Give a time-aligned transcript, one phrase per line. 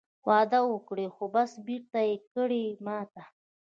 [0.27, 3.23] وعده وکړې خو بس بېرته یې کړې ماته